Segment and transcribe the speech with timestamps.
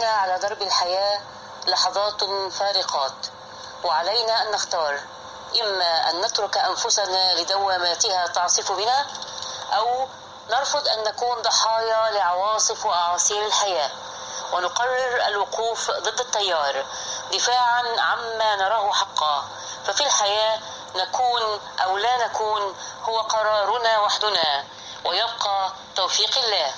[0.00, 1.20] بنا على درب الحياة
[1.66, 3.26] لحظات فارقات
[3.84, 5.00] وعلينا أن نختار
[5.60, 9.06] إما أن نترك أنفسنا لدواماتها تعصف بنا
[9.76, 10.08] أو
[10.50, 13.90] نرفض أن نكون ضحايا لعواصف وأعاصير الحياة
[14.52, 16.84] ونقرر الوقوف ضد التيار
[17.32, 19.44] دفاعا عما نراه حقا.
[19.86, 20.58] ففي الحياة
[20.94, 24.64] نكون أو لا نكون هو قرارنا وحدنا
[25.04, 26.72] ويبقى توفيق الله.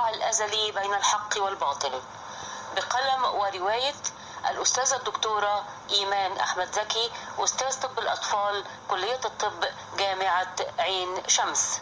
[0.00, 2.02] الصراع الأزلي بين الحق والباطل.
[2.76, 3.94] بقلم ورواية
[4.50, 9.64] الأستاذة الدكتورة إيمان أحمد زكي أستاذ طب الأطفال كلية الطب
[9.98, 11.80] جامعة عين شمس.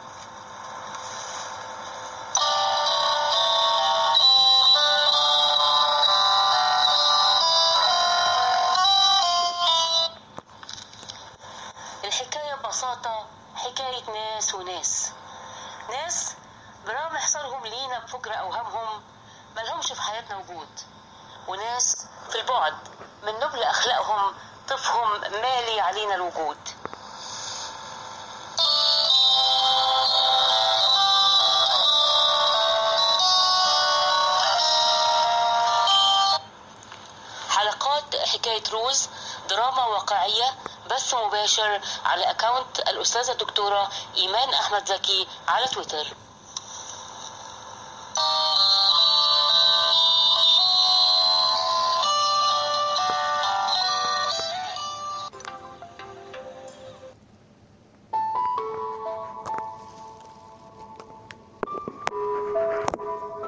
[42.04, 46.06] على أكاونت الأستاذة الدكتورة إيمان أحمد زكي على تويتر.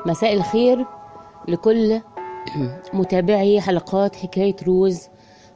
[0.07, 0.87] مساء الخير
[1.49, 2.03] لكل
[2.93, 5.09] متابعي حلقات حكاية روز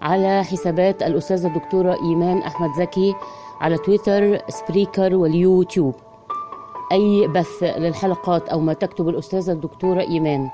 [0.04, 3.14] على حسابات الأستاذة الدكتورة إيمان أحمد زكي
[3.60, 5.94] على تويتر سبريكر واليوتيوب.
[6.92, 10.50] أي بث للحلقات أو ما تكتب الأستاذة الدكتورة إيمان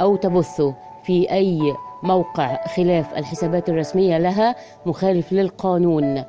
[0.00, 0.74] أو تبثه
[1.04, 4.56] في أي موقع خلاف الحسابات الرسمية لها
[4.86, 6.24] مخالف للقانون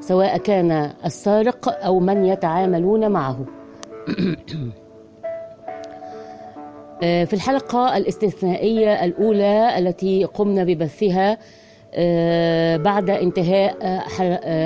[0.00, 3.38] سواء كان السارق أو من يتعاملون معه.
[7.00, 11.38] في الحلقة الاستثنائية الأولى التي قمنا ببثها
[12.76, 14.00] بعد انتهاء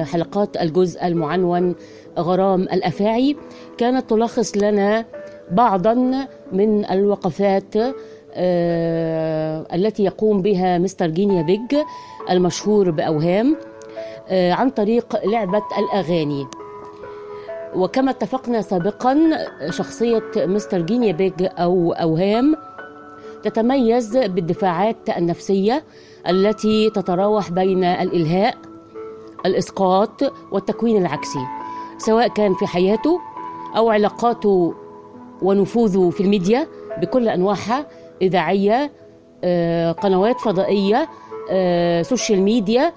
[0.05, 1.75] حلقات الجزء المعنون
[2.19, 3.37] غرام الأفاعي
[3.79, 5.05] كانت تلخص لنا
[5.51, 5.95] بعضا
[6.53, 7.75] من الوقفات
[9.75, 11.77] التي يقوم بها مستر جينيا بيج
[12.31, 13.57] المشهور بأوهام
[14.31, 16.47] عن طريق لعبة الأغاني.
[17.77, 19.19] وكما اتفقنا سابقا
[19.71, 22.57] شخصية مستر جينيا بيج أو أوهام
[23.43, 25.85] تتميز بالدفاعات النفسية
[26.29, 28.55] التي تتراوح بين الإلهاء
[29.47, 30.23] الإسقاط
[30.53, 31.39] والتكوين العكسي
[31.99, 33.21] سواء كان في حياته
[33.77, 34.75] أو علاقاته
[35.43, 36.67] ونفوذه في الميديا
[37.01, 37.87] بكل أنواعها
[38.23, 38.93] إذاعية
[39.93, 41.09] قنوات فضائية
[42.03, 42.93] social media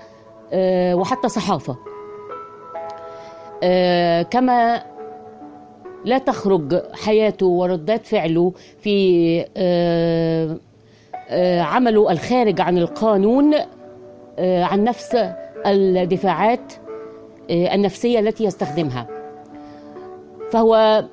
[0.94, 1.74] وحتى صحافة.
[1.74, 1.95] آه
[4.30, 4.84] كما
[6.06, 10.58] لا تخرج حياته وردات فعله في آه
[11.30, 13.54] آه عمله الخارج عن القانون
[14.40, 15.18] عن نفس
[15.66, 16.74] الدفاعات
[17.50, 19.08] النفسية التي يستخدمها.
[20.52, 21.06] فهو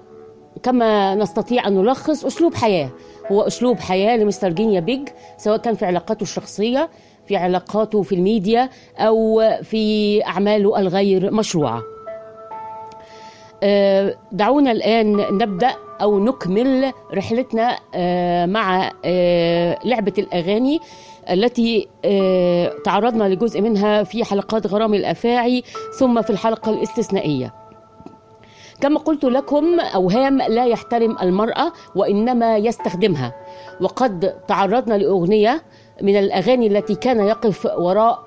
[0.63, 2.91] كما نستطيع أن نلخص أسلوب حياة.
[3.33, 6.91] هو أسلوب حياة لمستر جينيا بيج سواء كان في علاقاته الشخصية
[7.27, 8.69] في علاقاته في الميديا
[8.99, 11.83] أو في أعماله الغير مشروعة.
[14.33, 15.71] دعونا الآن نبدأ
[16.03, 17.79] أو نكمل رحلتنا
[18.47, 18.93] مع
[19.85, 20.81] لعبة الأغاني
[21.31, 21.89] التي
[22.85, 25.63] تعرضنا لجزء منها في حلقات غرام الأفاعي
[25.99, 27.55] ثم في الحلقة الاستثنائية.
[28.81, 33.35] كما قلت لكم أوهام لا يحترم المرأة وإنما يستخدمها.
[33.81, 35.63] وقد تعرضنا لأغنية
[36.03, 38.25] من الأغاني التي كان يقف وراء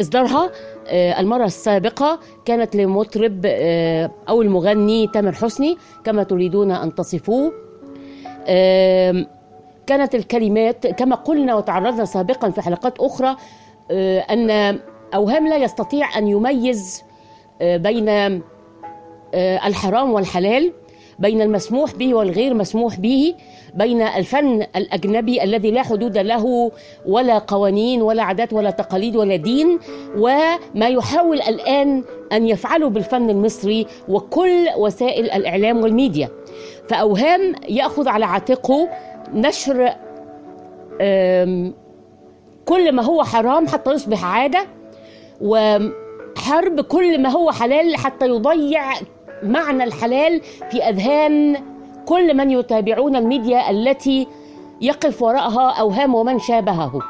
[0.00, 0.50] إصدارها
[0.90, 3.46] المرة السابقة كانت لمطرب
[4.28, 7.52] أو المغني تامر حسني كما تريدون أن تصفوه.
[9.86, 13.36] كانت الكلمات كما قلنا وتعرضنا سابقا في حلقات أخرى
[14.30, 14.78] أن
[15.14, 17.02] أوهام لا يستطيع أن يميز
[17.60, 18.08] بين
[19.34, 20.72] آه، الحرام والحلال.
[21.18, 23.34] بين المسموح به والغير مسموح به
[23.74, 26.72] بين الفن الأجنبي الذي لا حدود له
[27.06, 29.78] ولا قوانين ولا عادات ولا تقاليد ولا دين
[30.16, 36.28] وما يحاول الآن أن يفعله بالفن المصري وكل وسائل الإعلام والميديا.
[36.88, 38.88] فأوهام يأخذ على عاتقه
[39.34, 39.94] نشر
[42.64, 44.66] كل ما هو حرام حتى يصبح عادة
[45.40, 48.92] وحرب كل ما هو حلال حتى يضيع
[49.42, 50.40] معنى الحلال
[50.70, 51.62] في أذهان
[52.06, 54.26] كل من يتابعون الميديا التي
[54.80, 57.00] يقف وراءها أوهام ومن شابهه.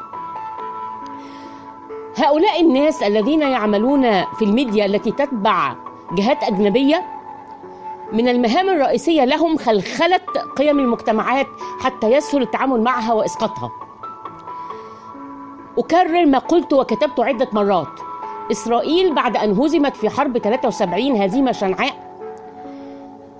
[2.17, 5.75] هؤلاء الناس الذين يعملون في الميديا التي تتبع
[6.11, 7.05] جهات أجنبية
[8.13, 10.19] من المهام الرئيسية لهم خلخلة
[10.57, 11.47] قيم المجتمعات
[11.79, 13.71] حتى يسهل التعامل معها وإسقاطها.
[15.77, 17.99] أكرر ما قلت وكتبت عدة مرات.
[18.51, 22.08] إسرائيل بعد أن هزمت في حرب 73 هزيمة شنعاء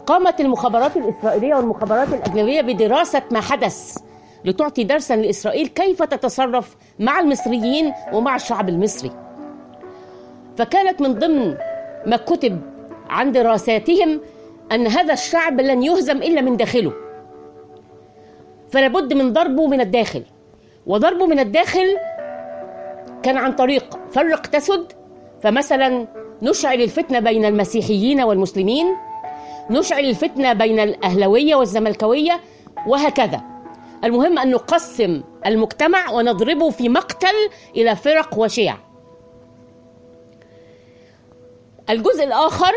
[0.10, 3.98] قامت المخابرات الإسرائيلية والمخابرات الأجنبية بدراسة ما حدث
[4.46, 9.12] لتعطي درسا لإسرائيل كيف تتصرف مع المصريين ومع الشعب المصري.
[10.58, 11.58] فكانت من ضمن
[12.06, 12.62] ما كتب
[13.10, 14.22] عن دراساتهم
[14.72, 16.94] أن هذا الشعب لن يهزم إلا من داخله.
[18.72, 20.24] فلابد من ضربه من الداخل.
[20.86, 21.98] وضربه من الداخل
[23.24, 24.92] كان عن طريق فرق تسد
[25.42, 26.08] فمثلا
[26.42, 28.96] نشعل الفتنة بين المسيحيين والمسلمين
[29.70, 32.40] نشعل الفتنة بين الأهلوية والزملكاوية
[32.88, 33.42] وهكذا.
[34.04, 38.78] المهم أن نقسم المجتمع ونضربه في مقتل إلى فرق وشيع.
[41.90, 42.72] الجزء الآخر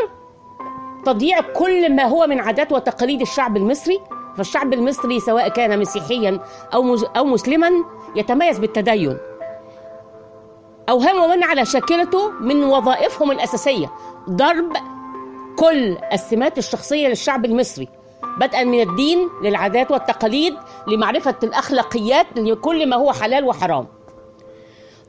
[1.06, 4.00] تضييع كل ما هو من عادات وتقاليد الشعب المصري
[4.37, 6.41] فالشعب المصري سواء كان مسيحيا
[6.75, 7.71] أو, أو مسلما
[8.17, 9.19] يتميز بالتدين.
[10.88, 13.93] أوهام من على شاكلته من وظائفهم الأساسية
[14.31, 14.73] ضرب
[15.58, 17.88] كل السمات الشخصية للشعب المصري
[18.40, 20.54] بدءا من الدين للعادات والتقاليد
[20.88, 23.87] لمعرفة الأخلاقيات لكل ما هو حلال وحرام.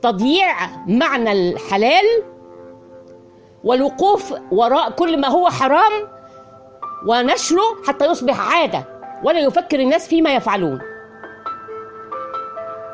[0.02, 0.54] تضييع
[0.86, 2.04] معنى الحلال
[3.64, 5.92] والوقوف وراء كل ما هو حرام
[7.06, 8.84] ونشره حتى يصبح عادة
[9.24, 10.80] ولا يفكر الناس فيما يفعلون.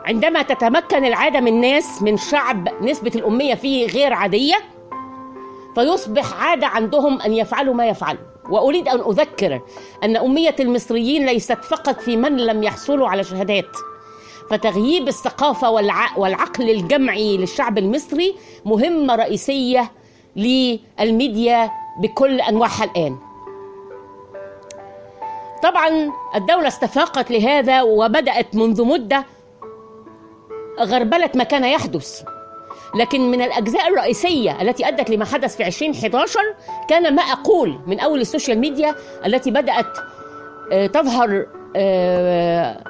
[0.04, 4.54] عندما تتمكن العادة من ناس من شعب نسبة الأمية فيه غير عادية
[5.74, 8.20] فيصبح عادة عندهم أن يفعلوا ما يفعلوا.
[8.50, 9.60] وأريد أن أذكر
[10.04, 13.76] أن أمية المصريين ليست فقط في من لم يحصلوا على شهادات.
[14.50, 16.18] فتغييب الثقافة والع...
[16.18, 18.34] والعقل الجمعي للشعب المصري
[18.64, 19.90] مهمة رئيسية
[20.36, 21.70] للميديا
[22.02, 23.18] بكل أنواعها الآن.
[25.62, 29.24] طبعا الدولة استفاقت لهذا وبدأت منذ مدة
[30.80, 32.22] غربلة ما كان يحدث.
[32.94, 36.40] لكن من الأجزاء الرئيسية التي أدت لما حدث في 2011
[36.88, 38.94] كان ما أقول من أول ال social media
[39.26, 39.98] التي بدأت
[40.72, 41.46] آه، تظهر
[41.76, 42.84] آه،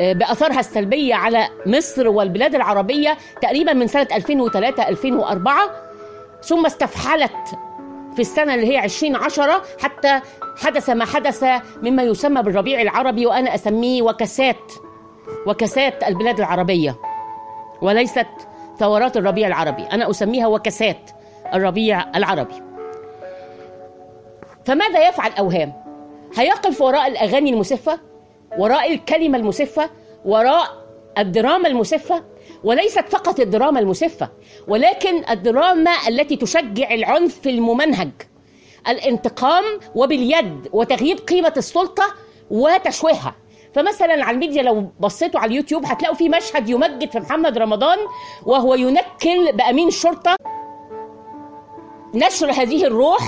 [0.00, 5.56] آه، بأثارها السلبية على مصر والبلاد العربية تقريبا من سنة 2003 2004
[6.42, 7.58] ثم استفحلت
[8.14, 10.20] في السنة اللي هي 2010 حتى
[10.56, 11.44] حدث ما حدث
[11.82, 14.72] مما يسمى بالربيع العربي وأنا أسميه وكسات
[15.46, 16.96] وكسات البلاد العربية
[17.82, 18.26] وليست
[18.78, 21.10] ثورات الربيع العربي أنا أسميها وكسات
[21.54, 22.54] الربيع العربي.
[24.64, 25.72] فماذا يفعل أوهام؟
[26.36, 28.00] هيقف وراء الأغاني المسفة
[28.58, 29.90] وراء الكلمة المسفة
[30.24, 30.84] وراء
[31.18, 32.24] الدراما المسفة؟
[32.64, 34.28] وليست فقط الدراما المسفة
[34.68, 38.10] ولكن الدراما التي تشجع العنف الممنهج.
[38.88, 39.64] الانتقام
[39.94, 42.04] وباليد وتغييب قيمة السلطة
[42.50, 43.34] وتشويهها.
[43.74, 47.98] فمثلا على الميديا لو بصيتوا على اليوتيوب هتلاقوا في مشهد يمجد في محمد رمضان
[48.46, 50.36] وهو ينكل بأمين شرطة.
[52.14, 53.20] نشر هذه الروح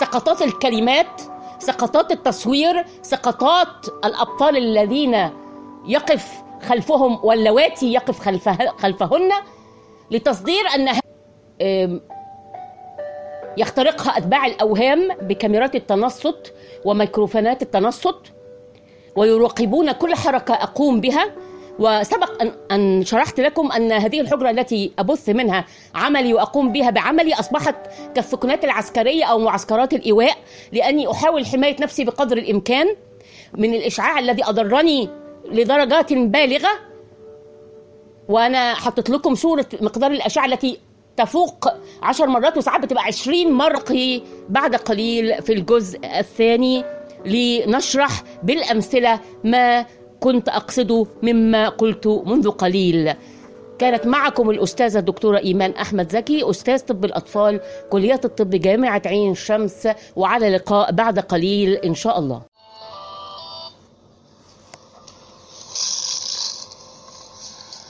[0.00, 1.22] سقطات الكلمات
[1.58, 5.30] سقطات التصوير سقطات الأبطال الذين
[5.86, 9.30] يقف خلفهم واللواتي يقف خلفه خلفهن
[10.10, 10.64] لتصدير
[11.62, 12.00] أم،
[13.56, 16.52] يخترقها أتباع الأوهام بكاميرات التنصت
[16.84, 18.32] وميكروفونات التنصت.
[19.16, 21.32] ويراقبون كل حركة أقوم بها.
[21.78, 25.64] وسبق أن, أن شرحت لكم أن هذه الحجرة التي أبث منها
[25.94, 27.74] عملي وأقوم بها بعملي أصبحت
[28.14, 30.36] كالسكنات العسكرية أو معسكرات الإيواء
[30.72, 32.96] لأني أحاول حماية نفسي بقدر الإمكان
[33.58, 35.08] من الإشعاع الذي أضرني
[35.44, 36.70] لدرجات بالغة.
[38.28, 40.78] وأنا حطيت لكم صورة مقدار الأشعة التي
[41.16, 41.68] تفوق
[42.02, 46.84] عشر مرات وساعات بتبقى عشرين مرة بعد قليل في الجزء الثاني.
[47.24, 49.86] لنشرح بالأمثلة ما
[50.20, 53.14] كنت أقصده مما قلت منذ قليل.
[53.78, 57.60] كانت معكم الأستاذة الدكتورة إيمان أحمد زكي أستاذ طب الأطفال
[57.90, 62.42] كلية الطب جامعة عين شمس وعلى لقاء بعد قليل إن شاء الله.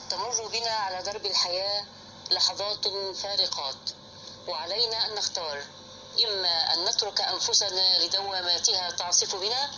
[0.09, 1.81] تمر بنا على درب الحياة
[2.31, 2.85] لحظات
[3.15, 3.89] فارقات
[4.49, 5.57] وعلينا أن نختار.
[6.25, 9.71] إما أن نترك أنفسنا لدواماتها تعصف بنا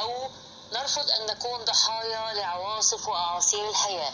[0.00, 0.30] أو
[0.72, 4.12] نرفض أن نكون ضحايا لعواصف وأعاصير الحياة.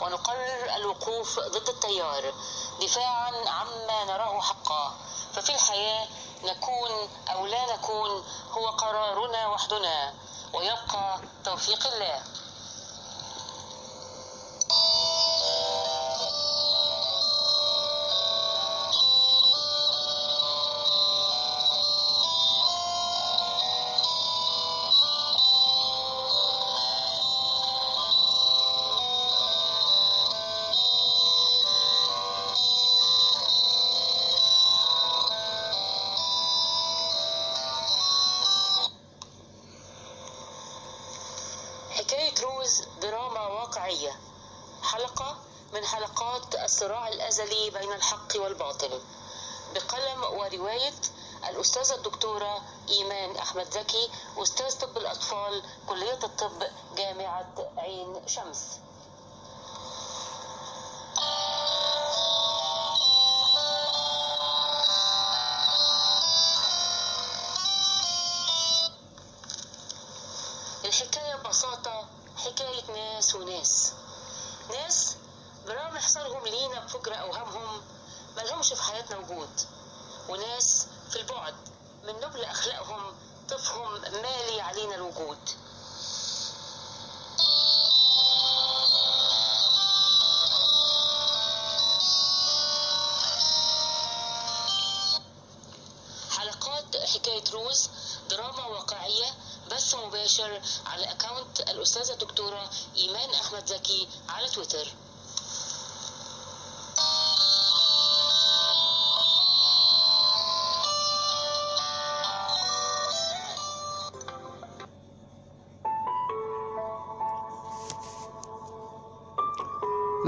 [0.00, 2.34] ونقرر الوقوف ضد التيار
[2.80, 4.96] دفاعا عما نراه حقا.
[5.34, 6.08] ففي الحياة
[6.42, 10.14] نكون أو لا نكون هو قرارنا وحدنا
[10.52, 12.22] ويبقى توفيق الله.
[53.48, 56.62] أحمد زكي أستاذ طب الأطفال كلية الطب
[56.96, 58.78] جامعة عين شمس.
[84.02, 85.38] مالي علينا الوجود.
[96.30, 97.88] حلقات حكاية روز
[98.30, 99.34] دراما واقعية
[99.70, 104.88] بث مباشر على أكاونت الأستاذة الدكتورة إيمان أحمد زكي على تويتر.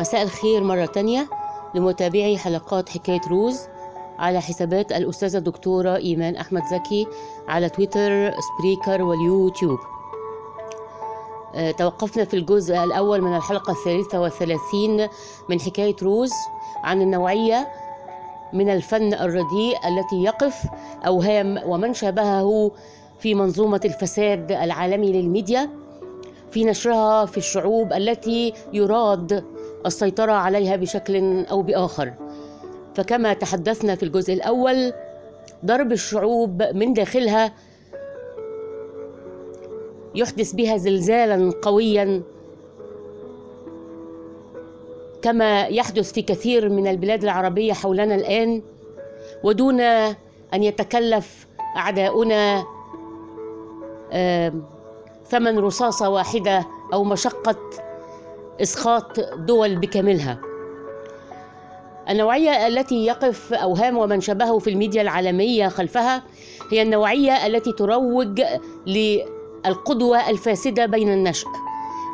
[0.01, 1.29] مساء الخير مرة تانية
[1.75, 3.61] لمتابعي حلقات حكاية روز
[4.19, 7.07] على حسابات الأستاذة الدكتورة إيمان أحمد زكي
[7.49, 9.79] على تويتر Spreaker واليوتيوب.
[11.55, 15.09] آه، توقفنا في الجزء الأول من الحلقة الثالثة والثلاثين
[15.49, 16.33] من حكاية روز
[16.85, 17.69] عن النوعية
[18.53, 20.65] من الفن الرديء التي يقف
[21.07, 22.71] أوهام ومن شابهه
[23.19, 25.71] في منظومة الفساد العالمي للميديا
[26.51, 32.13] في نشرها في الشعوب التي يراد السيطرة عليها بشكل أو بآخر.
[32.95, 34.93] فكما تحدثنا في الجزء الأول
[35.65, 37.53] ضرب الشعوب من داخلها
[40.15, 42.23] يحدث بها زلزالا قويا
[45.23, 48.63] كما يحدث في كثير من البلاد العربية حولنا الآن.
[49.45, 51.47] ودون أن يتكلف
[51.77, 52.65] أعداؤنا
[55.25, 57.57] ثمن رصاصة واحدة أو مشقة
[58.63, 60.39] إسقاط دول بكاملها.
[62.11, 66.23] النوعية التي يقف أوهام ومن شبهه في الميديا العالمية خلفها
[66.73, 68.43] هي النوعية التي تروج
[68.87, 71.49] للقدوة الفاسدة بين النشء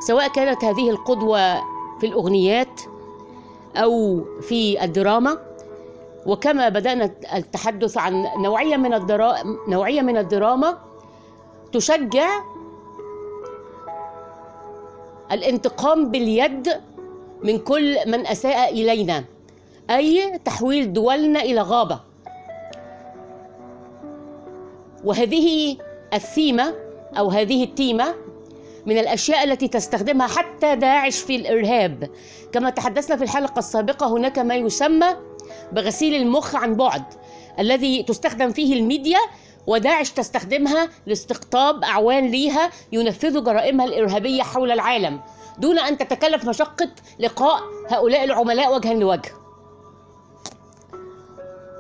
[0.06, 1.56] سواء كانت هذه القدوة
[2.00, 2.80] في الأغنيات
[3.76, 5.38] أو في الدراما.
[6.26, 9.34] وكما بدأنا التحدث عن نوعية من الدرا...
[9.68, 10.78] نوعية من الدراما
[11.72, 12.28] تشجع
[15.33, 16.68] الانتقام باليد
[17.42, 19.25] من كل من أساء إلينا
[19.90, 22.00] أي تحويل دولنا إلى غابة.
[25.04, 25.76] وهذه
[26.14, 26.75] الثيمة
[27.18, 28.14] أو هذه التيمة
[28.87, 32.11] من الأشياء التي تستخدمها حتى داعش في الإرهاب.
[32.52, 35.16] كما تحدثنا في الحلقة السابقة هناك ما يسمى
[35.73, 37.02] بغسيل المخ عن بعد
[37.59, 39.18] الذي تستخدم فيه الميديا
[39.66, 45.20] وداعش تستخدمها لاستقطاب أعوان ليها ينفذوا جرائمها الإرهابية حول العالم
[45.58, 49.32] دون أن تتكلف مشقة لقاء هؤلاء العملاء وجها لوجه.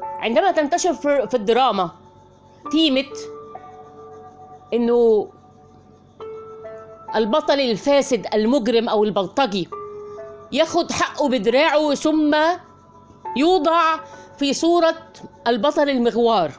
[0.02, 0.94] عندما تنتشر
[1.26, 1.90] في الدراما
[2.70, 3.12] تيمه
[4.72, 5.28] إنه
[7.16, 9.68] البطل الفاسد المجرم أو البلطجي
[10.52, 12.36] ياخد حقه بدراعه ثم
[13.36, 13.96] يوضع
[14.38, 14.96] في صورة
[15.46, 16.50] البطل المغوار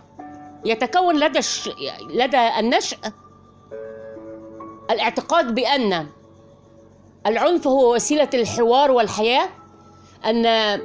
[0.67, 1.69] يتكون لدى الش...
[2.09, 2.97] لدى النشء
[4.91, 6.07] الاعتقاد بأن
[7.25, 9.50] العنف هو وسيلة الحوار والحياة
[10.25, 10.79] أن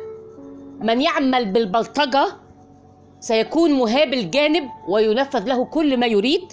[0.80, 2.26] من يعمل بالبلطجة
[3.20, 6.52] سيكون مهاب الجانب وينفذ له كل ما يريد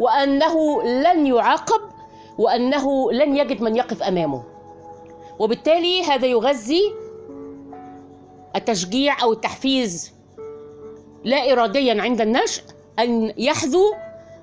[0.00, 1.80] وأنه لن يعاقب
[2.38, 4.42] وأنه لن يجد من يقف أمامه.
[5.38, 6.82] وبالتالي هذا يغذي
[8.56, 10.12] التشجيع أو التحفيز
[11.24, 12.62] لا اراديا عند النشء
[12.98, 13.94] أن يحذو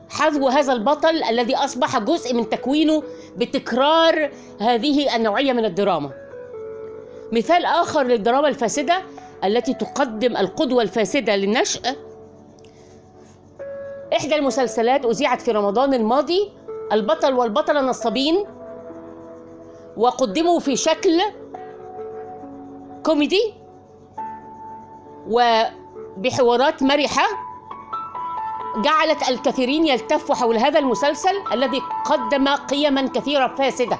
[0.09, 3.03] حذو هذا البطل الذي أصبح جزء من تكوينه
[3.38, 6.09] بتكرار هذه النوعية من الدراما.
[7.31, 9.01] مثال آخر للدراما الفاسدة
[9.43, 11.81] التي تقدم القدوة الفاسدة للنشء.
[14.17, 16.51] إحدى المسلسلات أذيعت في رمضان الماضي
[16.91, 18.45] البطل والبطلة نصابين
[19.98, 21.21] وقدموا في شكل
[23.05, 23.53] كوميدي
[26.19, 27.23] وبحوارات مرحة
[28.77, 33.97] جعلت الكثيرين يلتفوا حول هذا المسلسل الذي قدم قيما كثيره فاسده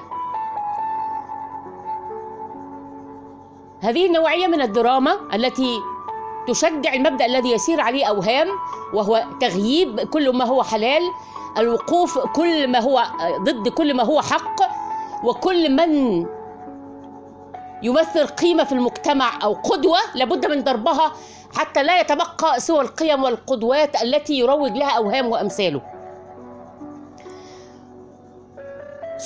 [3.80, 5.80] هذه النوعية من الدراما التي
[6.48, 8.48] تشجع المبدأ الذي يسير عليه أوهام
[8.94, 11.02] وهو تغييب كل ما هو حلال
[11.58, 13.02] الوقوف كل ما هو
[13.40, 14.60] ضد كل ما هو حق
[15.24, 16.26] وكل من
[17.82, 21.12] يمثل قيمة في المجتمع أو قدوة لابد من ضربها
[21.56, 25.82] حتى لا يتبقى سوى القيم والقدوات التي يروج لها أوهام وأمثاله.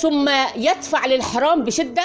[0.01, 2.03] ثم يدفع للحرام بشدة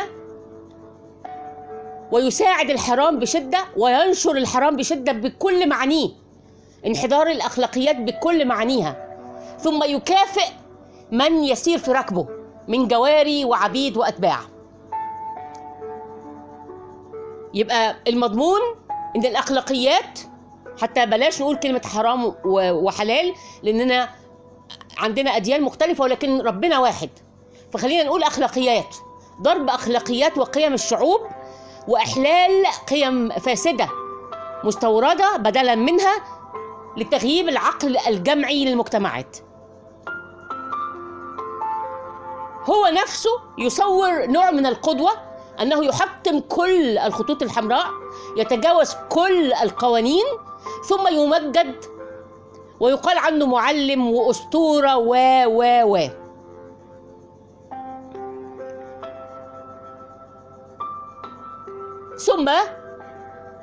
[2.13, 6.09] ويساعد الحرام بشدة وينشر الحرام بشدة بكل معانيه
[6.87, 9.17] انحدار الأخلاقيات بكل معانيها.
[9.59, 10.49] ثم يكافئ
[11.13, 12.29] من يسير في ركبه
[12.69, 14.39] من جواري وعبيد وأتباع.
[17.55, 18.61] يبقى المضمون
[19.17, 20.21] إن الأخلاقيات
[20.83, 24.09] حتى بلاش نقول كلمة حرام وحلال لأننا
[24.99, 27.11] عندنا أديان مختلفة ولكن ربنا واحد.
[27.73, 28.97] فخلينا نقول أخلاقيات.
[29.43, 31.21] ضرب أخلاقيات وقيم الشعوب
[31.89, 33.89] وإحلال قيم فاسدة
[34.65, 36.13] مستوردة بدلا منها
[36.97, 39.37] لتغييب العقل الجمعي للمجتمعات.
[42.65, 45.11] هو نفسه يصور نوع من القدوة
[45.63, 47.87] أنه يحطم كل الخطوط الحمراء
[48.37, 50.25] يتجاوز كل القوانين
[50.89, 51.85] ثم يمجد
[52.81, 55.15] ويقال عنه معلم وأسطورة و
[55.47, 56.09] و و.
[62.19, 62.51] ثم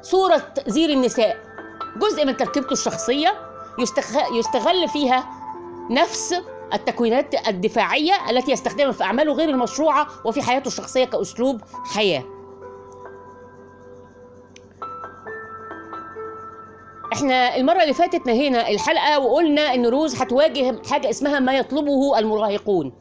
[0.02, 1.38] صورة زير النساء
[1.98, 3.34] جزء من تركيبته الشخصية
[4.34, 5.30] يستغل فيها
[5.90, 6.36] نفس
[6.74, 12.24] التكوينات الدفاعية التي يستخدمها في أعماله غير المشروعة وفي حياته الشخصية كأسلوب حياة.
[17.14, 22.94] إحنا المرة اللي فاتت نهينا الحلقة وقلنا إن روز هتواجه حاجة اسمها ما يطلبه المراهقون.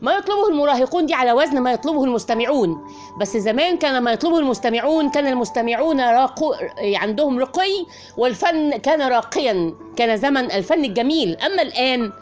[0.00, 2.86] ما يطلبه المراهقون دي على وزن ما يطلبه المستمعون.
[3.20, 9.74] بس زمان كان ما يطلبه المستمعون كان المستمعون راقو عندهم رقي والفن كان راقيا.
[9.96, 11.36] كان زمن الفن الجميل.
[11.36, 12.12] أما الآن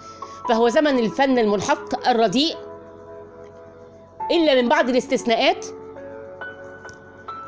[0.49, 2.57] فهو زمن الفن المنحط الرديء.
[4.31, 5.67] إلا من بعض الاستثناءات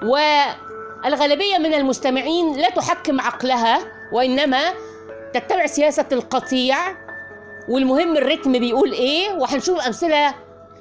[0.02, 3.78] والغالبية من المستمعين لا تحكم عقلها
[4.12, 4.60] وإنما
[5.34, 6.76] تتبع سياسة القطيع
[7.68, 10.34] والمهم الريتم بيقول إيه وهنشوف أمثلة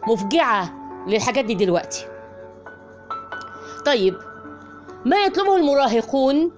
[0.07, 0.73] مفجعة
[1.07, 2.07] للحاجات دي دلوقتي.
[3.85, 4.15] طيب
[5.05, 6.51] ما يطلبه المراهقون؟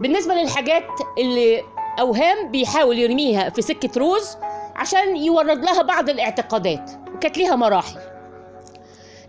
[0.00, 0.86] بالنسبة للحاجات
[1.18, 1.62] اللي
[2.00, 4.36] أوهام بيحاول يرميها في سكة روز
[4.76, 6.90] عشان يورد لها بعض الاعتقادات.
[7.14, 7.98] وكانت ليها مراحل.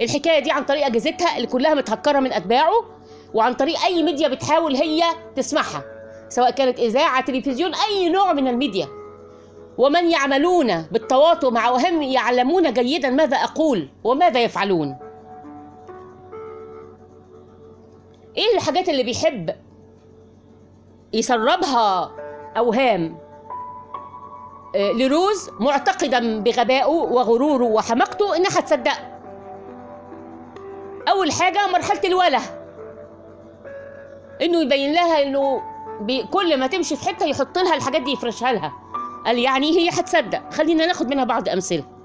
[0.01, 2.85] الحكاية دي عن طريق أجهزتها اللي كلها متهكرة من أتباعه
[3.33, 5.03] وعن طريق أي ميديا بتحاول هي
[5.35, 5.83] تسمعها
[6.29, 8.87] سواء كانت إذاعة تلفزيون أي نوع من الميديا.
[9.77, 14.97] ومن يعملون بالتواطؤ مع وهم يعلمون جيدا ماذا أقول وماذا يفعلون.
[18.37, 19.55] إيه الحاجات اللي بيحب
[21.13, 22.11] يسربها
[22.57, 23.17] اوهام
[24.75, 29.17] لروز معتقدا بغبائه وغروره وحماقته إنها هتصدقه
[31.09, 32.41] أول حاجة مرحلة الوله.
[34.41, 35.61] إنه يبين لها إنه
[36.31, 38.73] كل ما تمشي في حتة يحط لها الحاجات دي يفرشها لها.
[39.25, 40.53] قال يعني هي هتصدق.
[40.53, 41.96] خلينا ناخد منها بعض أمثلة.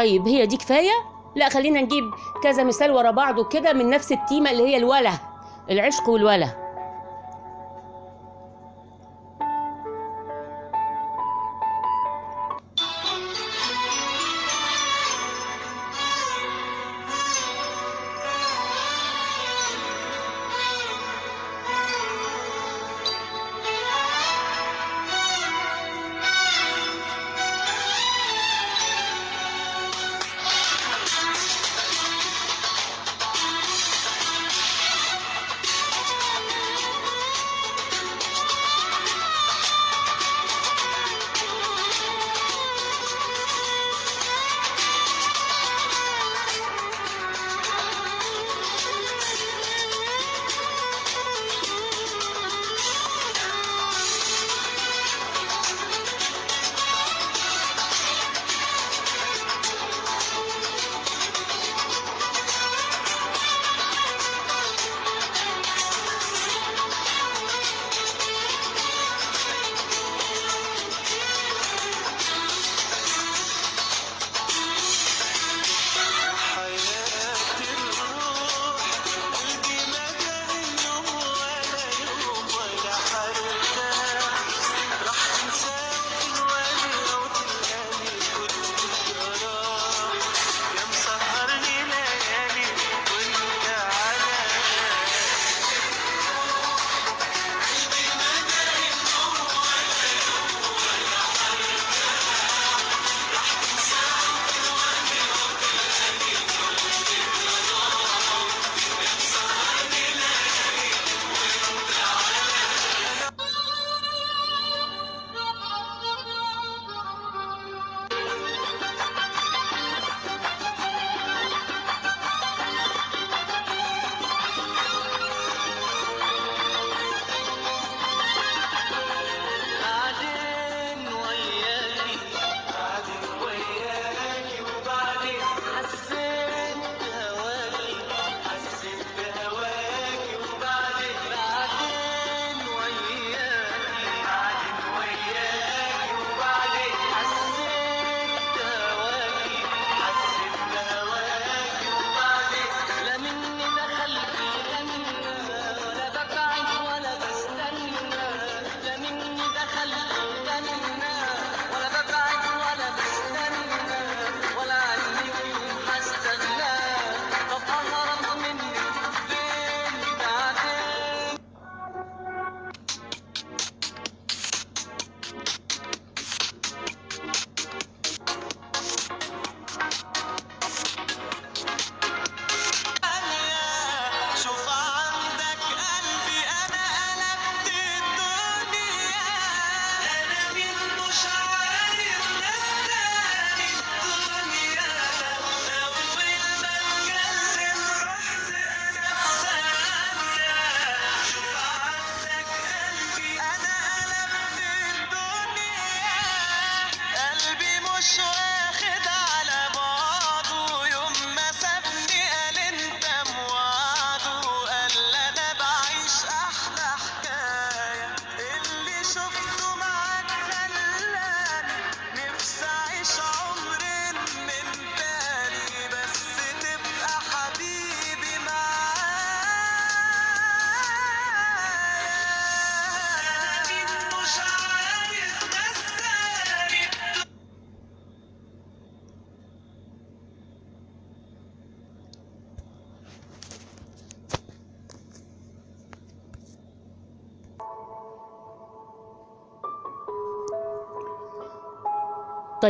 [0.00, 0.90] طيب هي دي كفاية؟
[1.36, 2.04] لا خلينا نجيب
[2.42, 5.20] كذا مثال ورا بعضه كده من نفس التيمة اللي هي الوله
[5.70, 6.59] العشق والوله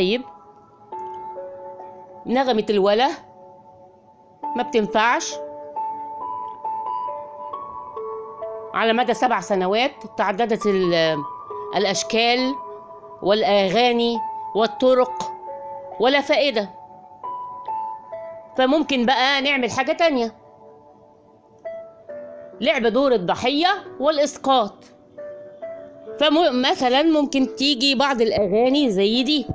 [0.00, 0.22] طيب؟
[2.26, 3.08] نغمة الوله
[4.56, 5.34] ما بتنفعش.
[8.74, 11.16] على مدى سبع سنوات تعددت ال-
[11.76, 12.54] الأشكال
[13.22, 14.18] والأغاني
[14.56, 15.32] والطرق
[16.00, 16.70] ولا فائدة.
[18.58, 20.34] فممكن بقى نعمل حاجة تانية.
[22.60, 23.68] لعب دور الضحية
[24.00, 24.84] والإسقاط.
[26.20, 29.46] فمثلا ممكن تيجي بعض الأغاني زي دي.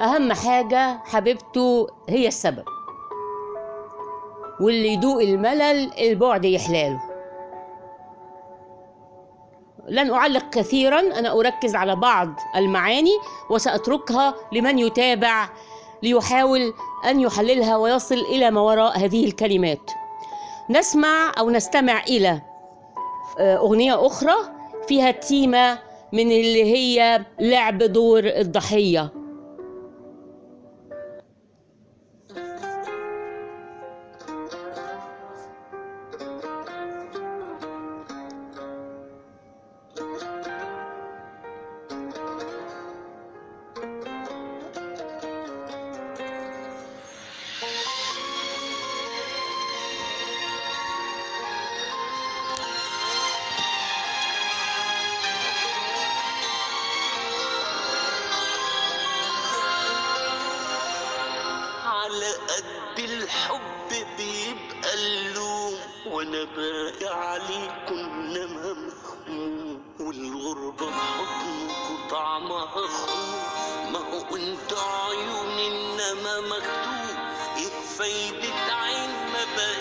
[0.00, 2.64] أهم حاجة حبيبته هي السبب.
[4.60, 7.00] واللي يدوق الملل البعد يحلاله.
[9.88, 13.18] لن أعلق كثيرا أنا أركز على بعض المعاني
[13.50, 15.48] وسأتركها لمن يتابع
[16.02, 16.74] ليحاول
[17.10, 19.90] أن يحللها ويصل إلى ما وراء هذه الكلمات.
[20.70, 22.40] نسمع أو نستمع إلى
[23.38, 24.34] آه، أغنية أخرى
[24.88, 25.78] فيها تيمة
[26.12, 29.23] من اللي هي لعب دور الضحية.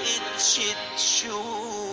[0.03, 0.59] ما بقتش
[0.95, 1.92] تشوف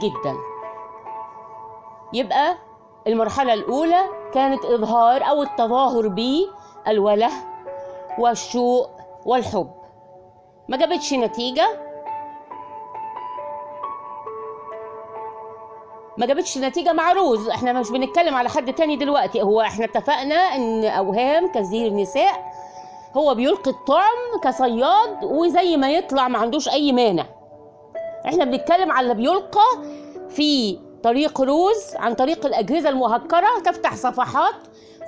[0.00, 0.36] جدا.
[2.12, 2.56] يبقى
[3.06, 4.00] المرحلة الأولى
[4.34, 7.30] كانت إظهار أو التظاهر بالوله
[8.18, 8.90] والشوق
[9.26, 9.70] والحب.
[10.68, 11.68] ما جابتش نتيجة؟
[16.16, 17.48] ما جابتش نتيجة مع روز.
[17.48, 19.42] إحنا مش بنتكلم على حد تاني دلوقتي.
[19.42, 22.52] هو إحنا اتفقنا إن أوهام كثير نساء
[23.16, 27.24] هو بيلقي الطعم كصياد وزي ما يطلع ما عندوش أي مانع.
[28.26, 29.84] إحنا بنتكلم على اللي بيلقى
[30.28, 34.54] في طريق روز عن طريق الأجهزة المهكرة تفتح صفحات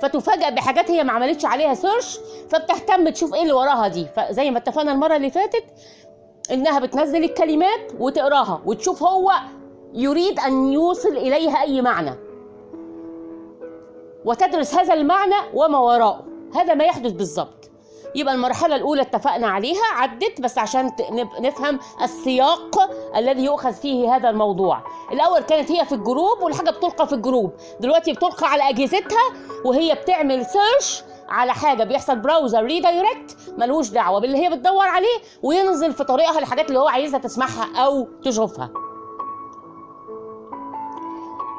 [0.01, 4.07] فتفاجأ بحاجات هي ما عملتش عليها سيرش فبتهتم تشوف إيه اللي وراها دي.
[4.15, 5.63] فزي ما اتفقنا المرة اللي فاتت
[6.51, 9.31] إنها بتنزل الكلمات وتقراها وتشوف هو
[9.93, 12.15] يريد أن يوصل إليها أي معنى.
[14.25, 16.25] وتدرس هذا المعنى وما وراءه.
[16.55, 17.62] هذا ما يحدث بالظبط.
[18.15, 20.91] يبقى المرحلة الأولى اتفقنا عليها عدت بس عشان
[21.39, 24.83] نفهم السياق الذي يؤخذ فيه هذا الموضوع.
[25.11, 27.51] الأول كانت هي في ال group والحاجة بتلقى في ال group.
[27.79, 29.23] دلوقتي بتلقى على أجهزتها
[29.65, 35.93] وهي بتعمل search على حاجة بيحصل browser redirect ملوش دعوة باللي هي بتدور عليه وينزل
[35.93, 38.69] في طريقها الحاجات اللي هو عايزها تسمعها أو تشوفها.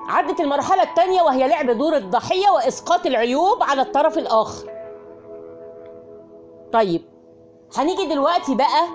[0.09, 4.74] عدت المرحلة الثانية وهي لعب دور الضحية وإسقاط العيوب على الطرف الآخر.
[6.75, 7.03] طيب
[7.77, 8.89] هنيجي دلوقتي بقى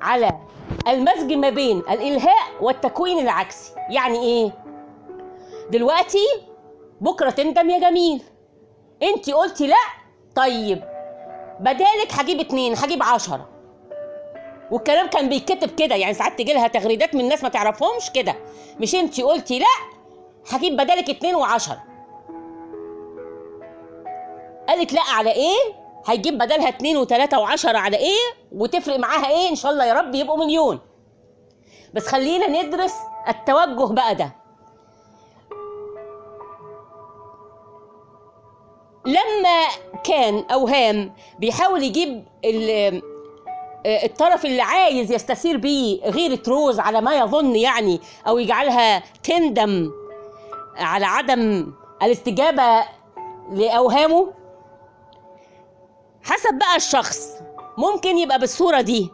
[0.00, 0.40] على
[0.88, 3.72] المزج ما بين الإلهاء والتكوين العكسي.
[3.90, 4.50] يعني إيه؟
[5.70, 6.26] دلوقتي
[7.00, 8.22] بكرة تندم يا جميل.
[9.02, 9.76] انت قلتي لأ
[10.36, 10.82] طيب
[11.60, 13.48] بدالك هجيب اتنين هجيب عشرة.
[14.70, 18.34] والكلام كان بيتكتب كده يعني ساعات تجي لها تغريدات من ناس ما تعرفهمش كده.
[18.80, 19.66] مش انت قلتي لأ
[20.50, 21.93] هجيب بدالك اتنين وعشرة.
[24.68, 25.56] قالت لا على إيه؟
[26.06, 28.18] هيجيب بدلها اتنين وتلاتة وعشرة على إيه؟
[28.52, 30.78] وتفرق معاها إيه؟ ان شاء الله يا رب يبقوا مليون.
[31.94, 32.94] بس خلينا ندرس
[33.28, 34.32] التوجه بقى ده.
[39.06, 39.64] لما
[40.04, 47.56] كان اوهام بيحاول يجيب آه، الطرف اللي عايز يستثير بيه غيرة روز على ما يظن
[47.56, 49.90] يعني أو يجعلها تندم
[50.76, 51.72] على عدم
[52.02, 52.84] الاستجابة
[53.52, 54.32] لأوهامه
[56.24, 57.28] حسب بقى الشخص.
[57.78, 59.10] ممكن يبقى بالصورة دي.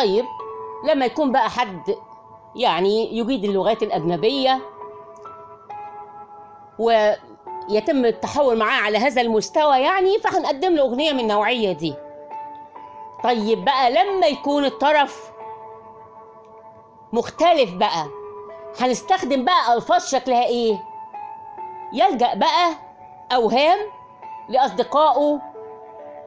[0.00, 0.24] طيب
[0.84, 1.96] لما يكون بقى حد
[2.56, 4.60] يعني يجيد اللغات الأجنبية
[6.78, 11.94] ويتم التحول معاه على هذا المستوى يعني فهنقدم له أغنية من النوعية دي
[13.24, 15.32] طيب بقى لما يكون الطرف
[17.12, 18.06] مختلف بقى
[18.80, 20.82] هنستخدم بقى ألفاظ شكلها إيه؟
[21.92, 22.70] يلجأ بقى
[23.32, 23.78] أوهام
[24.48, 25.40] لأصدقائه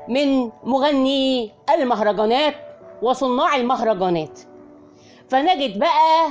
[0.07, 2.55] من مغني المهرجانات
[3.03, 4.39] وصناع المهرجانات.
[5.29, 6.27] فنجد بقى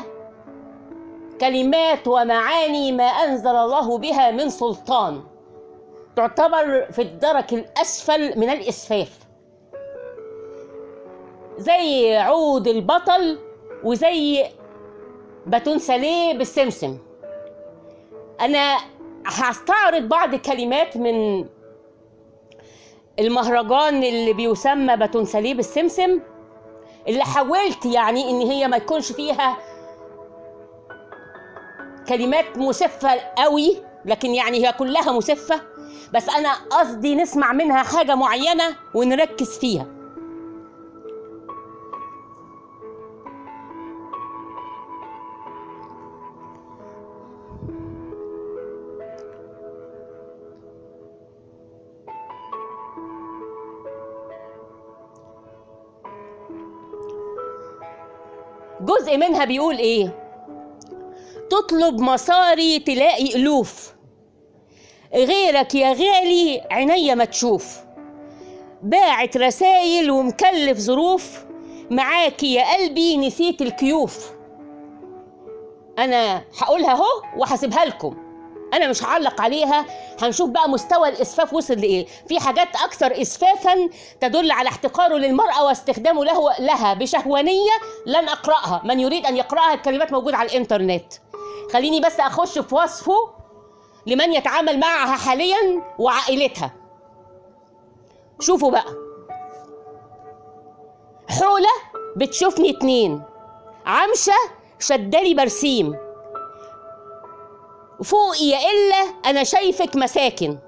[1.41, 5.23] كلمات ومعاني ما أنزل الله بها من سلطان.
[6.17, 9.19] تعتبر في الدرك الأسفل من الإسفاف.
[11.59, 13.39] زي عود البطل
[13.85, 14.47] وزي
[15.47, 16.99] باتون ساليه بالسمسم.
[18.41, 18.79] أنا
[19.27, 21.47] هستعرض بعض كلمات من
[23.19, 26.21] المهرجان اللي بيسمى باتون ساليه بالسمسم.
[27.09, 29.57] اللي حاولت يعني إن هي ما يكونش فيها
[32.09, 35.61] كلمات مسفة قوي لكن يعني هي كلها مسفة
[36.15, 40.02] بس أنا قصدي نسمع منها حاجة معينة ونركز فيها.
[59.13, 60.19] جزء منها بيقول إيه؟
[61.51, 63.95] تطلب مصاري تلاقي ألوف.
[65.15, 67.81] غيرك يا غالي عينيا ما تشوف.
[68.83, 71.45] باعت رسايل ومكلف ظروف
[71.91, 74.33] معاكي يا قلبي نسيت الكيوف.
[75.99, 78.17] أنا هقولها أهو وهسيبها لكم.
[78.73, 79.87] أنا مش هعلق عليها.
[80.23, 82.07] هنشوف بقى مستوى الإسفاف وصل لإيه.
[82.29, 83.89] في حاجات أكثر اسفافا
[84.21, 87.71] تدل على احتقاره للمرأة واستخدامه له لها بشهوانية
[88.07, 88.81] لن أقرأها.
[88.85, 91.13] من يريد أن يقرأها الكلمات موجودة على الإنترنت.
[91.73, 93.31] خليني بس أخش في وصفه
[94.07, 96.73] لمن يتعامل معها حاليا وعائلتها.
[98.41, 98.85] شوفوا بقى.
[101.29, 101.69] حولة
[102.17, 103.23] بتشوفني اتنين.
[103.87, 104.33] عمشة
[104.79, 105.97] شدالي برسيم.
[108.05, 110.59] فوقي يا إلا أنا شايفك مساكن.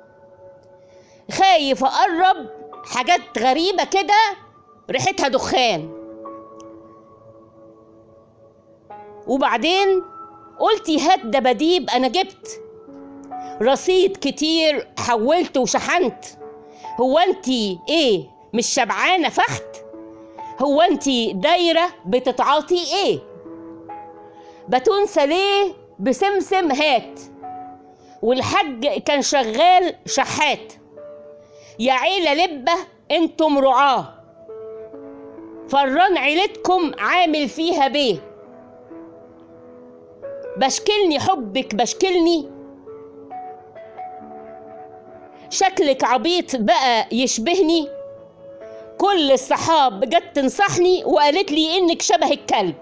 [1.33, 2.51] خايف أقرب
[2.85, 4.37] حاجات غريبة كده
[4.91, 5.91] ريحتها دخان.
[9.27, 10.03] وبعدين
[10.59, 12.61] قلتي هات دباديب أنا جبت.
[13.63, 16.25] رصيد كتير حولت وشحنت.
[17.01, 19.77] هو أنتي إيه؟ مش شبعانة فخت؟
[20.63, 23.19] هو أنتي دايرة بتتعاطي إيه؟
[24.69, 27.21] بتنسى ليه بسمسم هات.
[28.23, 30.73] والحج كان شغال شحات.
[31.79, 32.73] يا عيلة لبة
[33.11, 34.15] أنتم رعاة.
[35.69, 38.17] فران عيلتكم عامل فيها بيه.
[40.57, 42.51] بشكلني حبك بشكلني.
[45.51, 47.89] شكلك عبيط بقى يشبهني.
[48.99, 52.75] كل الصحاب جت تنصحني وقالت لي إنك شبه الكلب.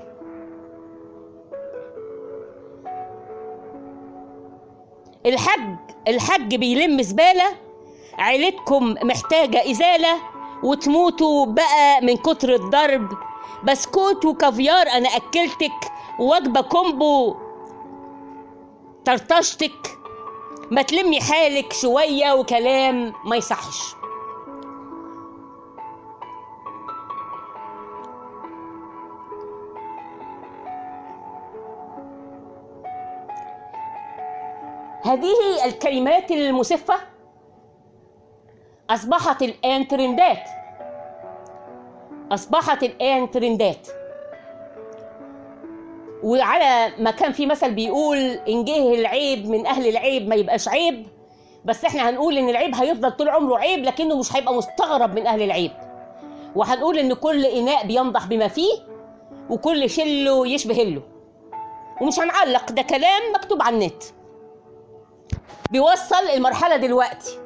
[5.27, 5.77] الحج
[6.09, 7.45] الحج بيلم زبالة
[8.19, 10.17] عيلتكم محتاجة إزالة
[10.63, 13.09] وتموتوا بقى من كتر الضرب.
[13.65, 17.35] بسكوت وكافيار أنا أكلتك وجبة كومبو
[19.05, 19.99] طرطشتك.
[20.71, 23.95] ما تلمي حالك شوية وكلام ما يصحش.
[35.03, 36.95] هذه الكلمات المسفة
[38.91, 40.49] أصبحت الآن ترندات.
[42.33, 43.89] أصبحت الآن ترندات.
[46.23, 51.07] وعلى ما كان في مثل بيقول إن جه العيب من أهل العيب ما يبقاش عيب.
[51.65, 55.43] بس إحنا هنقول إن العيب هيفضل طول عمره عيب لكنه مش هيبقى مستغرب من أهل
[55.43, 55.73] العيب.
[56.57, 58.73] وهنقول إن كل إناء بينضح بما فيه
[59.51, 61.03] وكل شله يشبه له.
[62.01, 64.03] ومش هنعلق ده كلام مكتوب على النت.
[65.73, 67.39] بيوصل المرحلة دلوقتي.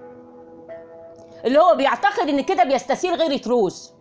[1.45, 3.93] اللي هو بيعتقد إن كده بيستثير غير تروس.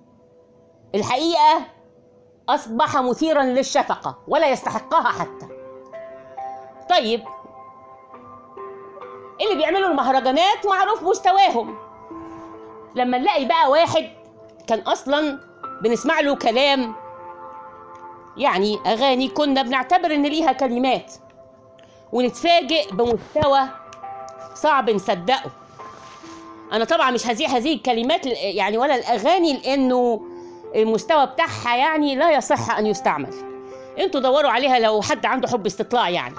[0.95, 1.65] الحقيقة
[2.49, 5.47] أصبح مثيرا للشفقة ولا يستحقها حتى.
[6.89, 7.23] طيب
[9.41, 11.77] اللي بيعملوا المهرجانات معروف مستواهم.
[12.95, 14.09] لما نلاقي بقى واحد
[14.67, 15.39] كان أصلا
[15.81, 16.95] بنسمع له كلام
[18.37, 21.13] يعني أغاني كنا بنعتبر إن ليها كلمات
[22.13, 23.61] ونتفاجئ بمستوى
[24.55, 25.51] صعب نصدقه.
[26.71, 30.21] أنا طبعا مش هذيع هذه الكلمات يعني ولا الأغاني لأنه
[30.75, 33.33] المستوى بتاعها يعني لا يصح أن يستعمل.
[33.99, 36.35] أنتوا دوروا عليها لو حد عنده حب استطلاع يعني.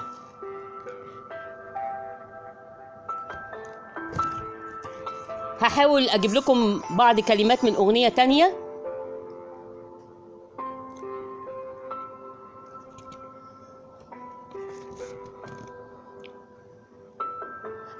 [5.59, 8.66] هحاول أجيب لكم بعض كلمات من أغنية تانية.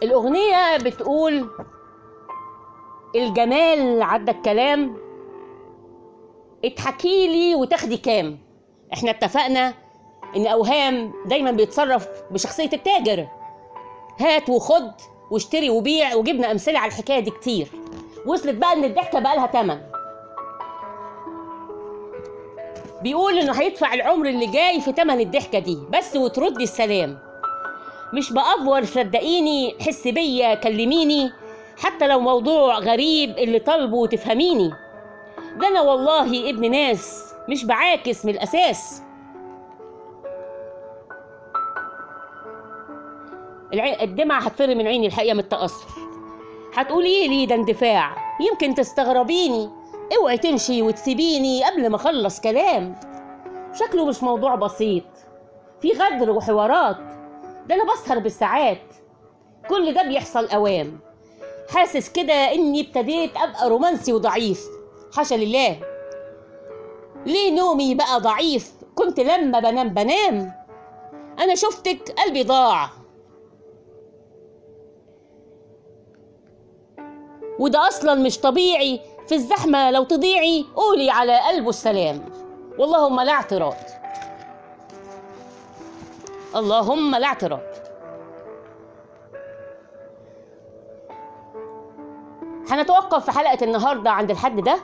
[0.04, 1.50] الأغنية بتقول
[3.16, 4.98] الجمال عدى الكلام
[6.66, 8.40] اتحكي لي وتاخدي كام.
[8.94, 9.74] إحنا اتفقنا
[10.36, 13.28] إن أوهام دايما بيتصرف بشخصية التاجر.
[14.20, 14.92] هات وخد
[15.32, 17.68] واشتري وبيع وجبنا أمثلة على الحكاية دي كتير.
[18.26, 19.82] وصلت بقى إن الضحكة بقى لها تمن.
[23.02, 27.27] بيقول إنه هيدفع العمر اللي جاي في تمن الضحكة دي بس وتردي السلام.
[28.14, 31.32] مش بأفور صدقيني حس بيا كلميني
[31.78, 34.74] حتى لو موضوع غريب اللي طالبه تفهميني.
[35.58, 39.04] ده أنا والله ابن ناس مش بعاكس من الأساس.
[43.74, 44.04] العي...
[44.04, 45.88] الدمعة هتفر من عيني الحقيقة من التأثر.
[46.76, 48.18] هتقولي لي ده اندفاع؟
[48.52, 49.70] يمكن تستغربيني.
[50.18, 52.96] اوعي تمشي وتسيبيني قبل ما أخلص كلام.
[53.74, 55.04] شكله مش موضوع بسيط.
[55.82, 57.17] في غدر وحوارات.
[57.68, 58.82] ده أنا بسهر بالساعات.
[59.70, 61.00] كل ده بيحصل أوام.
[61.70, 64.66] حاسس كده إني ابتديت أبقى رومانسي وضعيف.
[65.16, 65.80] حاشا لله.
[67.26, 70.54] ليه نومي بقى ضعيف؟ كنت لما بنام بنام.
[71.40, 72.90] أنا شفتك قلبي ضاع.
[77.60, 79.02] وده أصلا مش طبيعي.
[79.28, 82.26] في الزحمة لو تضيعي قولي على قلبه السلام.
[82.80, 83.76] واللهم لا اعتراض.
[86.56, 87.60] اللهم لا اعتراض.
[92.70, 94.80] هنتوقف في حلقة النهارده عند الحد ده.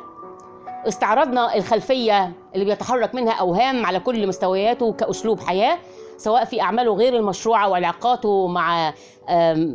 [0.88, 5.78] استعرضنا الخلفية اللي بيتحرك منها أوهام على كل مستوياته كأسلوب حياة
[6.18, 8.94] سواء في أعماله غير المشروعة وعلاقاته مع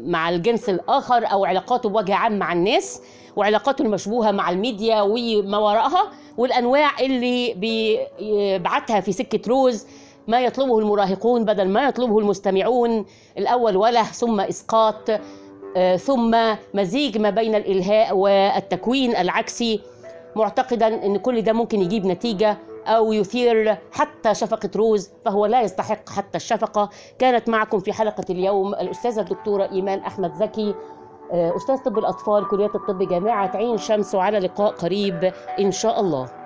[0.06, 3.02] مع الجنس الآخر أو علاقاته بوجه عام مع الناس
[3.36, 9.86] وعلاقاته المشبوهة مع الميديا وما وراءها والأنواع اللي بيبعتها في سكة روز
[10.28, 13.04] ما يطلبه المراهقون بدل ما يطلبه المستمعون.
[13.38, 15.10] الأول وله ثم إسقاط
[15.96, 16.36] ثم
[16.74, 19.80] مزيج ما بين الإلهاء والتكوين العكسي.
[20.36, 26.08] معتقدا إن كل ده ممكن يجيب نتيجة أو يثير حتى شفقة روز فهو لا يستحق
[26.08, 26.90] حتى الشفقة.
[27.18, 30.74] كانت معكم في حلقة اليوم الأستاذة الدكتورة إيمان أحمد زكي
[31.32, 36.37] أستاذ طب الأطفال كلية الطب جامعة عين شمس وعلى لقاء قريب إن شاء الله.